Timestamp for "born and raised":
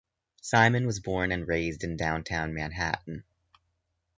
0.99-1.83